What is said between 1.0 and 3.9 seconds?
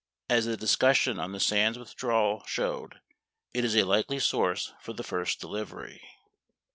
on the Sands withdrawal showed, it is a